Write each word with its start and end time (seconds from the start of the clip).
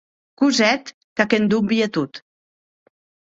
Cosette, 0.39 0.89
qu’ac 1.15 1.31
endonvii 1.37 1.89
tot. 1.93 2.13